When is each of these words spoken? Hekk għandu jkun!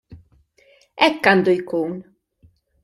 Hekk 1.03 1.31
għandu 1.33 1.57
jkun! 1.59 1.95